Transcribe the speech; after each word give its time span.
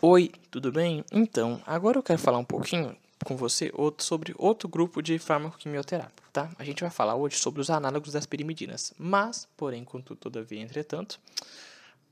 Oi, 0.00 0.30
tudo 0.48 0.70
bem? 0.70 1.04
Então, 1.10 1.60
agora 1.66 1.98
eu 1.98 2.02
quero 2.04 2.20
falar 2.20 2.38
um 2.38 2.44
pouquinho 2.44 2.96
com 3.24 3.36
você 3.36 3.72
outro, 3.74 4.06
sobre 4.06 4.32
outro 4.38 4.68
grupo 4.68 5.02
de 5.02 5.18
farmacoquimioterápico, 5.18 6.30
tá? 6.32 6.48
A 6.56 6.62
gente 6.62 6.82
vai 6.82 6.90
falar 6.90 7.16
hoje 7.16 7.36
sobre 7.36 7.60
os 7.60 7.68
análogos 7.68 8.12
das 8.12 8.24
pirimidinas, 8.24 8.94
mas, 8.96 9.48
porém, 9.56 9.82
contudo, 9.84 10.20
todavia, 10.20 10.62
entretanto, 10.62 11.18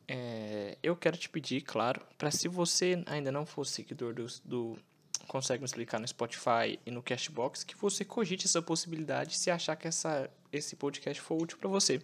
é, 0.09 0.77
eu 0.83 0.97
quero 0.97 1.17
te 1.17 1.29
pedir, 1.29 1.61
claro, 1.61 2.01
para 2.19 2.33
se 2.33 2.49
você 2.49 3.05
ainda 3.07 3.31
não 3.31 3.47
for 3.47 3.65
seguidor 3.65 4.13
do, 4.13 4.27
do 4.45 4.77
Consegue 5.29 5.61
Me 5.61 5.67
Explicar 5.67 6.01
no 6.01 6.09
Spotify 6.09 6.81
e 6.85 6.91
no 6.91 7.01
Cashbox, 7.05 7.63
que 7.63 7.77
você 7.77 8.05
cogite 8.05 8.47
essa 8.47 8.61
possibilidade 8.61 9.39
se 9.39 9.49
achar 9.49 9.77
que 9.77 9.87
essa, 9.87 10.29
esse 10.53 10.75
podcast 10.75 11.23
for 11.23 11.41
útil 11.41 11.57
para 11.57 11.69
você. 11.69 12.03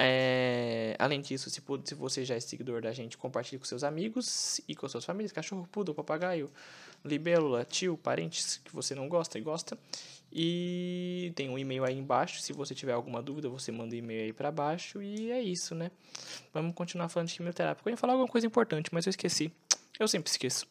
É, 0.00 0.94
além 0.96 1.20
disso, 1.20 1.50
se, 1.50 1.60
se 1.84 1.94
você 1.96 2.24
já 2.24 2.36
é 2.36 2.40
seguidor 2.40 2.80
da 2.80 2.92
gente, 2.92 3.18
compartilhe 3.18 3.58
com 3.58 3.64
seus 3.64 3.82
amigos 3.82 4.60
e 4.68 4.74
com 4.76 4.88
suas 4.88 5.04
famílias, 5.04 5.32
cachorro, 5.32 5.68
poodle, 5.72 5.92
papagaio, 5.92 6.48
libélula, 7.04 7.64
tio, 7.64 7.98
parentes 7.98 8.58
que 8.64 8.72
você 8.72 8.94
não 8.94 9.08
gosta 9.08 9.38
e 9.38 9.40
gosta. 9.40 9.76
E 10.32 11.32
tem 11.34 11.50
um 11.50 11.58
e-mail 11.58 11.84
aí 11.84 11.98
embaixo, 11.98 12.40
se 12.40 12.52
você 12.52 12.76
tiver 12.76 12.92
alguma 12.92 13.20
dúvida, 13.20 13.48
você 13.48 13.72
manda 13.72 13.92
um 13.92 13.98
e-mail 13.98 14.26
aí 14.26 14.32
para 14.32 14.52
baixo 14.52 15.02
e 15.02 15.32
é 15.32 15.42
isso, 15.42 15.74
né? 15.74 15.90
Vamos 16.54 16.76
continuar 16.76 17.08
falando 17.08 17.28
de 17.30 17.34
quimioterapia. 17.34 17.82
Eu 17.84 17.90
ia 17.90 17.96
falar 17.96 18.12
alguma 18.12 18.28
coisa 18.28 18.46
importante, 18.46 18.90
mas 18.92 19.04
eu 19.04 19.10
esqueci. 19.10 19.50
Eu 19.98 20.06
sempre 20.06 20.30
esqueço. 20.30 20.64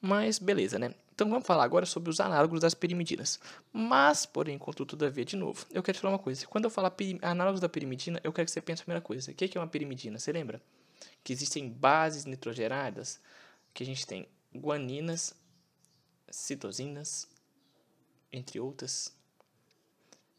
Mas 0.00 0.38
beleza, 0.38 0.78
né? 0.78 0.94
Então 1.16 1.30
vamos 1.30 1.46
falar 1.46 1.64
agora 1.64 1.86
sobre 1.86 2.10
os 2.10 2.20
análogos 2.20 2.60
das 2.60 2.74
pirimidinas. 2.74 3.40
Mas, 3.72 4.26
porém, 4.26 4.58
contudo, 4.58 4.90
todavia, 4.90 5.24
de 5.24 5.34
novo, 5.34 5.64
eu 5.72 5.82
quero 5.82 5.96
te 5.96 6.02
falar 6.02 6.12
uma 6.12 6.18
coisa. 6.18 6.46
Quando 6.46 6.66
eu 6.66 6.70
falar 6.70 6.94
análogos 7.22 7.58
da 7.58 7.70
pirimidina, 7.70 8.20
eu 8.22 8.30
quero 8.34 8.44
que 8.44 8.52
você 8.52 8.60
pense 8.60 8.82
a 8.82 8.84
primeira 8.84 9.00
coisa. 9.00 9.30
O 9.30 9.34
que 9.34 9.56
é 9.56 9.60
uma 9.60 9.66
pirimidina? 9.66 10.18
Você 10.18 10.30
lembra? 10.30 10.60
Que 11.24 11.32
existem 11.32 11.70
bases 11.70 12.26
nitrogenadas, 12.26 13.18
que 13.72 13.82
a 13.82 13.86
gente 13.86 14.06
tem 14.06 14.28
guaninas, 14.54 15.34
citosinas, 16.30 17.26
entre 18.30 18.60
outras. 18.60 19.10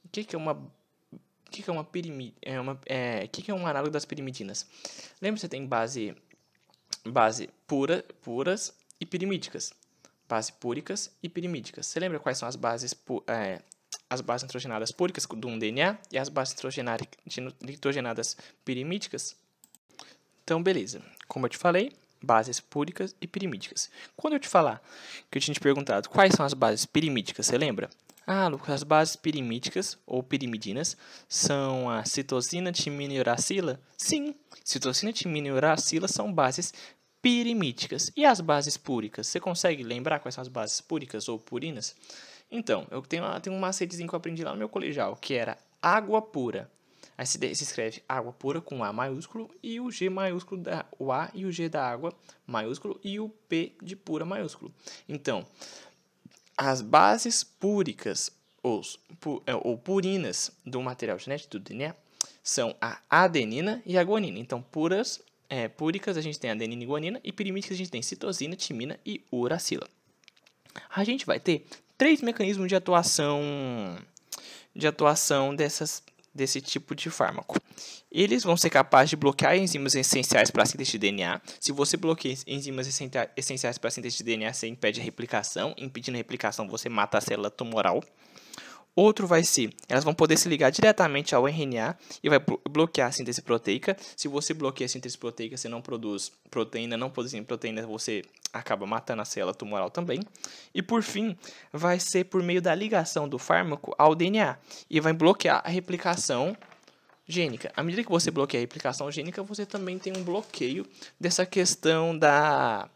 O 0.06 0.10
que 0.10 0.36
é 0.36 0.38
uma 0.38 0.54
o 0.54 1.50
que 1.50 1.68
é 1.68 1.74
uma 1.74 1.84
pirimidina? 1.84 2.38
É 2.40 2.62
uma, 2.62 2.80
é, 2.86 3.24
o 3.24 3.30
que 3.30 3.50
é 3.50 3.54
um 3.54 3.66
análogo 3.66 3.92
das 3.92 4.06
pirimidinas? 4.06 4.68
Lembra 5.20 5.38
que 5.38 5.42
você 5.42 5.50
tem 5.50 5.66
base 5.66 6.16
base 7.04 7.50
pura, 7.66 8.06
puras 8.22 8.76
e 9.00 9.08
pirimídicas 9.08 9.74
base 10.28 10.52
púricas 10.54 11.12
e 11.22 11.30
pirimídicas. 11.30 11.86
Você 11.86 12.00
lembra 12.00 12.20
quais 12.20 12.38
são 12.38 12.48
as 12.48 12.56
bases, 12.56 12.96
é, 13.28 13.62
as 14.10 14.22
bases 14.22 14.44
nitrogenadas 14.44 14.92
púricas 14.92 15.26
do 15.26 15.48
um 15.48 15.58
DNA 15.58 15.98
e 16.12 16.18
as 16.18 16.30
bases 16.30 16.56
nitrogenadas 17.62 18.38
pirimídicas? 18.66 19.36
Então, 20.44 20.62
beleza. 20.62 21.02
Como 21.28 21.46
eu 21.46 21.50
te 21.50 21.58
falei, 21.58 21.92
bases 22.22 22.60
púricas 22.60 23.16
e 23.22 23.28
pirimídicas. 23.28 23.90
Quando 24.16 24.34
eu 24.34 24.40
te 24.40 24.48
falar 24.48 24.82
que 25.30 25.38
eu 25.38 25.42
tinha 25.42 25.54
te 25.54 25.60
perguntado 25.60 26.10
quais 26.10 26.34
são 26.34 26.46
as 26.46 26.54
bases 26.54 26.86
pirimídicas, 26.86 27.46
você 27.46 27.58
lembra? 27.58 27.90
Ah, 28.30 28.50
Lucas, 28.50 28.76
as 28.76 28.84
bases 28.84 29.16
pirimídicas 29.16 29.98
ou 30.06 30.22
pirimidinas 30.22 30.98
são 31.30 31.90
a 31.90 32.04
citosina, 32.04 32.74
timina 32.74 33.14
e 33.14 33.20
uracila? 33.22 33.80
Sim, 33.98 34.36
citosina, 34.66 35.14
timina 35.14 35.48
e 35.48 35.52
uracila 35.52 36.10
são 36.10 36.34
bases 36.34 36.74
pirimídicas. 37.22 38.12
E 38.16 38.26
as 38.26 38.42
bases 38.42 38.78
púricas? 38.78 39.28
Você 39.28 39.40
consegue 39.40 39.84
lembrar 39.84 40.20
quais 40.20 40.36
são 40.36 40.42
as 40.42 40.48
bases 40.48 40.82
púricas 40.82 41.28
ou 41.28 41.40
purinas? 41.40 41.96
Então, 42.50 42.88
eu 42.90 43.02
tenho, 43.02 43.24
tenho 43.42 43.56
um 43.56 43.60
macetezinho 43.60 44.08
que 44.08 44.16
eu 44.16 44.18
aprendi 44.18 44.44
lá 44.44 44.52
no 44.52 44.58
meu 44.58 44.70
colegial, 44.70 45.16
que 45.16 45.34
era 45.34 45.58
água 45.82 46.22
pura. 46.22 46.72
Aí 47.18 47.26
se, 47.26 47.40
se 47.56 47.64
escreve 47.64 48.04
água 48.08 48.32
pura 48.32 48.62
com 48.62 48.84
A 48.84 48.94
maiúsculo 48.94 49.50
e 49.62 49.80
o 49.80 49.90
G 49.90 50.10
maiúsculo, 50.10 50.62
da, 50.62 50.86
o 51.00 51.12
A 51.12 51.30
e 51.34 51.46
o 51.46 51.52
G 51.52 51.68
da 51.68 51.84
água 51.84 52.14
maiúsculo 52.46 53.00
e 53.04 53.20
o 53.20 53.28
P 53.28 53.74
de 53.82 53.96
pura 53.96 54.24
maiúsculo. 54.24 54.72
Então, 55.10 55.46
as 56.56 56.82
bases 56.82 57.44
púricas 57.44 58.32
ou, 58.62 58.82
é, 59.46 59.56
ou 59.56 59.78
purinas 59.78 60.52
do 60.66 60.82
material 60.82 61.18
genético 61.18 61.52
do 61.52 61.60
DNA 61.60 61.96
são 62.44 62.76
a 62.80 63.00
adenina 63.10 63.82
e 63.86 63.98
a 63.98 64.04
guanina. 64.04 64.40
Então, 64.40 64.62
puras 64.62 65.22
é, 65.50 65.68
púricas 65.68 66.18
a 66.18 66.22
gente 66.22 66.40
tem 66.40 66.50
adenina 66.50 66.84
e 66.84 66.86
guanina 66.86 67.20
e 67.24 67.32
pirimídicas 67.32 67.76
a 67.76 67.78
gente 67.78 67.92
tem 67.92 68.02
citosina, 68.02 68.56
timina 68.56 69.00
e 69.06 69.22
uracila. 69.32 69.88
A 70.90 71.04
gente 71.04 71.26
vai 71.26 71.40
ter 71.40 71.66
três 71.98 72.22
mecanismos 72.22 72.68
de 72.68 72.76
atuação 72.76 73.42
de 74.76 74.88
atuação 74.88 75.56
dessas 75.56 76.04
desse 76.38 76.62
tipo 76.62 76.94
de 76.94 77.10
fármaco. 77.10 77.60
Eles 78.12 78.44
vão 78.44 78.56
ser 78.56 78.70
capazes 78.70 79.10
de 79.10 79.16
bloquear 79.16 79.58
enzimas 79.58 79.96
essenciais 79.96 80.52
para 80.52 80.62
a 80.62 80.66
síntese 80.68 80.92
de 80.92 81.00
DNA. 81.00 81.42
Se 81.60 81.72
você 81.72 81.98
bloqueia 81.98 82.38
enzimas 82.46 82.88
essenciais 83.36 83.78
para 83.80 83.88
a 83.88 83.92
síntese 83.92 84.18
de 84.18 84.24
DNA, 84.24 84.54
você 84.54 84.68
impede 84.68 85.02
a 85.02 85.04
replicação. 85.04 85.74
Impedindo 85.78 86.16
a 86.16 86.20
replicação, 86.20 86.68
você 86.68 86.88
mata 86.90 87.18
a 87.18 87.22
célula 87.22 87.50
tumoral. 87.50 88.04
Outro 88.98 89.28
vai 89.28 89.44
ser, 89.44 89.70
elas 89.88 90.04
vão 90.04 90.12
poder 90.12 90.38
se 90.38 90.50
ligar 90.50 90.72
diretamente 90.72 91.36
ao 91.36 91.48
RNA 91.48 91.96
e 92.24 92.30
vai 92.30 92.40
bloquear 92.68 93.10
a 93.10 93.12
síntese 93.12 93.44
proteica. 93.44 93.96
Se 94.16 94.28
você 94.28 94.56
bloqueia 94.56 94.88
a 94.88 94.90
síntese 94.90 95.16
proteica, 95.16 95.56
você 95.56 95.70
não 95.70 95.84
produz 95.84 96.32
proteína, 96.50 96.98
não 96.98 97.08
produzindo 97.08 97.46
proteína, 97.46 97.86
você 97.86 98.24
acaba 98.52 98.88
matando 98.88 99.22
a 99.22 99.26
célula 99.26 99.54
tumoral 99.54 99.92
também. 99.92 100.22
E 100.74 100.82
por 100.82 101.04
fim, 101.04 101.38
vai 101.72 102.00
ser 102.00 102.24
por 102.24 102.42
meio 102.42 102.60
da 102.60 102.74
ligação 102.74 103.30
do 103.30 103.38
fármaco 103.38 103.94
ao 104.00 104.16
DNA 104.16 104.58
e 104.90 105.00
vai 105.00 105.14
bloquear 105.14 105.62
a 105.64 105.70
replicação 105.70 106.58
gênica. 107.28 107.72
À 107.76 107.84
medida 107.84 108.04
que 108.04 108.10
você 108.10 108.32
bloqueia 108.32 108.62
a 108.62 108.64
replicação 108.64 109.12
gênica, 109.12 109.44
você 109.44 109.64
também 109.64 110.00
tem 110.00 110.18
um 110.18 110.24
bloqueio 110.24 110.84
dessa 111.20 111.46
questão 111.46 112.18
da 112.18 112.90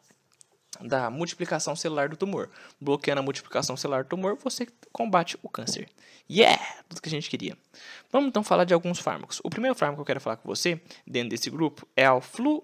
da 0.83 1.09
multiplicação 1.09 1.75
celular 1.75 2.09
do 2.09 2.17
tumor. 2.17 2.49
Bloqueando 2.79 3.19
a 3.19 3.23
multiplicação 3.23 3.75
celular 3.77 4.03
do 4.03 4.09
tumor, 4.09 4.37
você 4.41 4.67
combate 4.91 5.37
o 5.41 5.49
câncer. 5.49 5.89
Yeah! 6.29 6.61
Tudo 6.87 7.01
que 7.01 7.09
a 7.09 7.11
gente 7.11 7.29
queria. 7.29 7.57
Vamos 8.11 8.29
então 8.29 8.43
falar 8.43 8.63
de 8.63 8.73
alguns 8.73 8.99
fármacos. 8.99 9.41
O 9.43 9.49
primeiro 9.49 9.75
fármaco 9.75 9.97
que 9.97 10.01
eu 10.01 10.05
quero 10.05 10.21
falar 10.21 10.37
com 10.37 10.47
você, 10.47 10.81
dentro 11.05 11.29
desse 11.29 11.49
grupo, 11.49 11.87
é 11.95 12.09
o, 12.11 12.21
flu, 12.21 12.63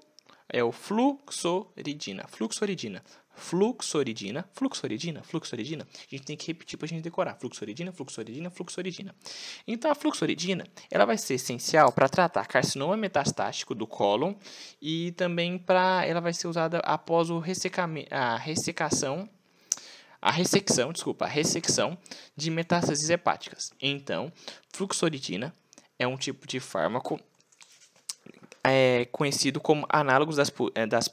é 0.49 0.63
o 0.63 0.71
fluxoridina. 0.71 2.25
Fluxoridina 2.27 3.03
fluxoridina, 3.37 4.49
fluxoridina, 4.53 5.23
fluxoridina. 5.23 5.87
A 5.93 6.15
gente 6.15 6.25
tem 6.25 6.35
que 6.35 6.47
repetir 6.47 6.77
para 6.77 6.85
a 6.85 6.89
gente 6.89 7.03
decorar. 7.03 7.35
Fluxoridina, 7.35 7.91
fluxoridina, 7.91 8.49
fluxoridina. 8.49 9.15
Então, 9.65 9.91
a 9.91 9.95
fluxoridina 9.95 10.65
ela 10.91 11.05
vai 11.05 11.17
ser 11.17 11.35
essencial 11.35 11.91
para 11.91 12.09
tratar 12.09 12.45
carcinoma 12.47 12.97
metastático 12.97 13.75
do 13.75 13.87
cólon 13.87 14.33
e 14.81 15.11
também 15.13 15.57
para 15.57 16.03
ela 16.05 16.19
vai 16.19 16.33
ser 16.33 16.47
usada 16.47 16.79
após 16.79 17.29
o 17.29 17.39
ressecamento, 17.39 18.13
a 18.13 18.35
ressecação 18.35 19.29
a 20.19 20.31
ressecção, 20.31 20.91
desculpa, 20.91 21.25
a 21.25 21.27
ressecção 21.27 21.95
de 22.35 22.49
metástases 22.49 23.07
hepáticas. 23.07 23.71
Então, 23.79 24.33
fluxoridina 24.73 25.53
é 25.99 26.07
um 26.07 26.17
tipo 26.17 26.47
de 26.47 26.59
fármaco 26.59 27.19
é, 28.63 29.05
conhecido 29.11 29.61
como 29.61 29.85
análogos 29.87 30.35
das, 30.35 30.51
é, 30.73 30.85
das 30.85 31.07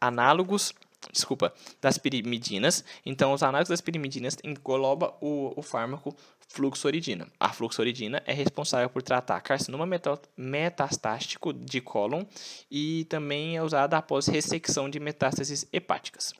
análogos 0.00 0.72
desculpa, 1.12 1.52
das 1.80 1.98
pirimidinas. 1.98 2.84
Então, 3.04 3.32
os 3.32 3.42
análogos 3.42 3.68
das 3.68 3.80
pirimidinas 3.80 4.36
engloba 4.44 5.14
o, 5.20 5.52
o 5.56 5.62
fármaco 5.62 6.14
fluxoridina. 6.48 7.26
A 7.38 7.52
fluxoridina 7.52 8.22
é 8.26 8.32
responsável 8.32 8.88
por 8.88 9.02
tratar 9.02 9.40
carcinoma 9.40 9.88
metastático 10.36 11.52
de 11.52 11.80
cólon 11.80 12.24
e 12.70 13.04
também 13.06 13.56
é 13.56 13.62
usada 13.62 13.96
após 13.96 14.26
ressecção 14.26 14.88
de 14.88 15.00
metástases 15.00 15.66
hepáticas. 15.72 16.32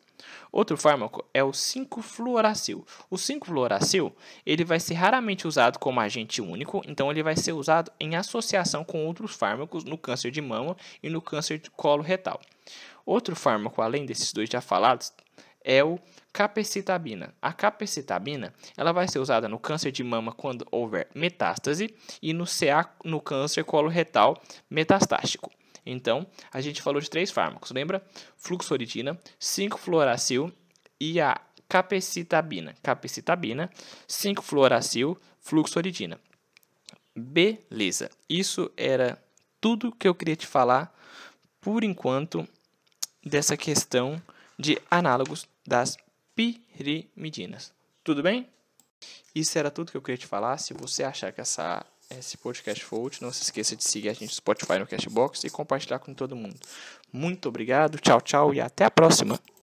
Outro 0.51 0.77
fármaco 0.77 1.25
é 1.33 1.43
o 1.43 1.51
5-fluoracil. 1.51 2.87
O 3.11 3.17
5-fluoracil 3.17 4.13
ele 4.47 4.65
vai 4.65 4.79
ser 4.79 4.95
raramente 4.95 5.49
usado 5.49 5.79
como 5.79 6.01
agente 6.01 6.41
único, 6.41 6.83
então 6.87 7.11
ele 7.11 7.23
vai 7.23 7.37
ser 7.37 7.53
usado 7.53 7.91
em 7.99 8.17
associação 8.17 8.85
com 8.85 9.05
outros 9.07 9.35
fármacos 9.35 9.85
no 9.85 9.99
câncer 9.99 10.31
de 10.31 10.41
mama 10.41 10.77
e 11.03 11.09
no 11.09 11.21
câncer 11.21 11.59
de 11.59 11.71
colo 11.71 12.03
retal. 12.03 12.41
Outro 13.05 13.37
fármaco, 13.37 13.83
além 13.83 14.07
desses 14.07 14.33
dois 14.33 14.49
já 14.49 14.61
falados, 14.61 15.13
é 15.65 15.83
o 15.83 15.99
capecitabina. 16.33 17.35
A 17.41 17.53
capecitabina 17.53 18.53
ela 18.77 18.93
vai 18.93 19.09
ser 19.09 19.19
usada 19.19 19.49
no 19.49 19.59
câncer 19.59 19.91
de 19.91 20.05
mama 20.05 20.33
quando 20.33 20.67
houver 20.71 21.09
metástase 21.15 21.95
e 22.23 22.33
no 22.33 22.45
CA 22.45 22.89
no 23.03 23.21
câncer 23.21 23.65
coloretal 23.65 24.41
metastático. 24.69 25.51
Então, 25.85 26.27
a 26.53 26.61
gente 26.61 26.81
falou 26.81 27.01
de 27.01 27.11
três 27.11 27.31
fármacos, 27.31 27.71
lembra? 27.71 28.05
Fluxoridina, 28.37 29.21
5-fluoracil 29.41 30.53
e 31.01 31.21
a 31.21 31.41
capecitabina. 31.69 32.75
Capecitabina, 32.83 33.71
5-fluoracil, 34.09 35.19
fluxoridina. 35.41 36.19
Beleza. 37.15 38.11
Isso 38.29 38.71
era 38.77 39.23
tudo 39.61 39.93
que 39.93 40.09
eu 40.09 40.15
queria 40.15 40.37
te 40.37 40.47
falar 40.47 40.95
por 41.61 41.85
enquanto 41.85 42.47
dessa 43.25 43.57
questão 43.57 44.21
de 44.59 44.79
análogos 44.91 45.49
das 45.67 45.97
pirimidinas. 46.35 47.73
Tudo 48.03 48.23
bem? 48.23 48.49
Isso 49.35 49.59
era 49.59 49.71
tudo 49.71 49.91
que 49.91 49.97
eu 49.97 50.03
queria 50.03 50.19
te 50.19 50.27
falar. 50.27 50.59
Se 50.59 50.75
você 50.75 51.03
achar 51.05 51.33
que 51.33 51.41
essa 51.41 51.85
esse 52.11 52.37
podcast 52.37 52.85
for 52.85 53.03
útil, 53.03 53.21
não 53.23 53.33
se 53.33 53.43
esqueça 53.43 53.77
de 53.77 53.85
seguir 53.85 54.09
a 54.09 54.13
gente 54.13 54.27
no 54.27 54.35
Spotify 54.35 54.79
no 54.79 54.87
Cashbox 54.87 55.45
e 55.45 55.51
compartilhar 55.51 55.99
com 55.99 56.15
todo 56.15 56.37
mundo. 56.37 56.57
Muito 57.13 57.49
obrigado, 57.49 57.99
tchau, 57.99 58.21
tchau 58.21 58.55
e 58.55 58.61
até 58.61 58.85
a 58.85 58.91
próxima! 58.91 59.39